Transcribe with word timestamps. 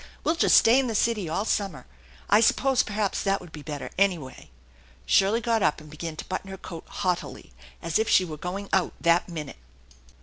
We'll 0.23 0.33
just 0.33 0.57
stay 0.57 0.79
in 0.79 0.87
the 0.87 0.95
city 0.95 1.29
all 1.29 1.45
summer. 1.45 1.85
I 2.27 2.41
suppose 2.41 2.81
perhaps 2.81 3.21
that 3.21 3.39
would 3.39 3.51
be 3.51 3.61
better, 3.61 3.91
anyway." 3.99 4.49
Shirley 5.05 5.41
got 5.41 5.61
up 5.61 5.79
and 5.79 5.91
began 5.91 6.15
to 6.15 6.25
button 6.25 6.49
her 6.49 6.57
coat 6.57 6.85
haughtily, 6.87 7.53
as 7.83 7.99
if 7.99 8.09
she 8.09 8.25
were 8.25 8.37
going 8.37 8.67
out 8.73 8.93
that 9.01 9.29
minute. 9.29 9.57